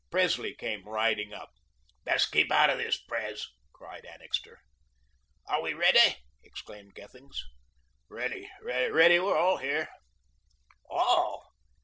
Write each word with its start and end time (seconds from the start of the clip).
Presley 0.09 0.55
came 0.55 0.83
riding 0.89 1.31
up. 1.31 1.51
"Best 2.05 2.31
keep 2.31 2.51
out 2.51 2.71
of 2.71 2.79
this, 2.79 2.97
Pres," 2.97 3.47
cried 3.71 4.03
Annixter. 4.03 4.57
"Are 5.45 5.61
we 5.61 5.73
ready?" 5.75 6.17
exclaimed 6.41 6.95
Gethings. 6.95 7.39
"Ready, 8.09 8.49
ready, 8.63 9.19
we're 9.19 9.37
all 9.37 9.57
here." 9.57 9.89
"ALL. 10.89 11.53